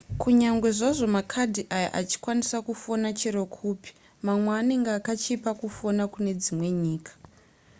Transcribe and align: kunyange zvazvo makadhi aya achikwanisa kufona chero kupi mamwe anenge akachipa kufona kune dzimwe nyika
kunyange 0.21 0.67
zvazvo 0.79 1.05
makadhi 1.15 1.61
aya 1.77 1.89
achikwanisa 1.99 2.57
kufona 2.67 3.07
chero 3.19 3.43
kupi 3.57 3.89
mamwe 4.25 4.49
anenge 4.59 4.91
akachipa 4.99 5.49
kufona 5.61 6.03
kune 6.13 6.31
dzimwe 6.41 6.67
nyika 6.83 7.13